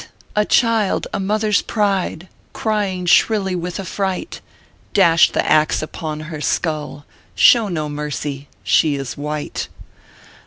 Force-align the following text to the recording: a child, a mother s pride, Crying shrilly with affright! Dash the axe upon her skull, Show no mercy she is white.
a 0.35 0.45
child, 0.45 1.05
a 1.13 1.19
mother 1.19 1.49
s 1.49 1.61
pride, 1.61 2.27
Crying 2.53 3.05
shrilly 3.05 3.53
with 3.53 3.79
affright! 3.79 4.41
Dash 4.95 5.29
the 5.29 5.45
axe 5.47 5.83
upon 5.83 6.21
her 6.21 6.41
skull, 6.41 7.05
Show 7.35 7.67
no 7.67 7.87
mercy 7.87 8.47
she 8.63 8.95
is 8.95 9.15
white. 9.15 9.67